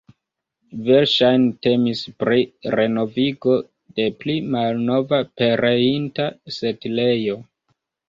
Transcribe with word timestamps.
Verŝajne 0.87 1.49
temis 1.65 2.01
pri 2.23 2.39
renovigo 2.77 3.55
de 4.01 4.09
pli 4.25 4.41
malnova 4.59 5.23
pereinta 5.43 6.31
setlejo. 6.61 7.43